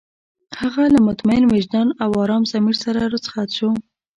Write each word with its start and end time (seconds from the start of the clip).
هغه 0.61 0.83
له 0.93 0.99
مطمئن 1.07 1.43
وجدان 1.53 1.87
او 2.03 2.09
ارام 2.23 2.43
ضمير 2.51 2.75
سره 2.83 3.01
رخصت 3.13 3.49
شو. 3.57 3.69